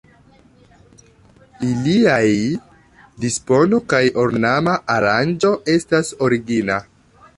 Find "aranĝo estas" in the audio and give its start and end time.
4.95-6.11